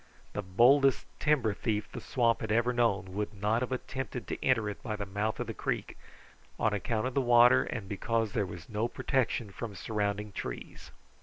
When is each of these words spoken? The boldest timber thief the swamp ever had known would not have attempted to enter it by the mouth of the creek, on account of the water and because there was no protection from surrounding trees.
The 0.33 0.41
boldest 0.41 1.05
timber 1.19 1.53
thief 1.53 1.87
the 1.91 2.01
swamp 2.01 2.41
ever 2.51 2.71
had 2.71 2.75
known 2.77 3.13
would 3.13 3.35
not 3.35 3.61
have 3.61 3.71
attempted 3.71 4.25
to 4.27 4.43
enter 4.43 4.67
it 4.67 4.81
by 4.81 4.95
the 4.95 5.05
mouth 5.05 5.39
of 5.39 5.45
the 5.45 5.53
creek, 5.53 5.95
on 6.59 6.73
account 6.73 7.05
of 7.05 7.13
the 7.13 7.21
water 7.21 7.65
and 7.65 7.87
because 7.87 8.31
there 8.31 8.47
was 8.47 8.67
no 8.67 8.87
protection 8.87 9.51
from 9.51 9.75
surrounding 9.75 10.31
trees. 10.31 10.89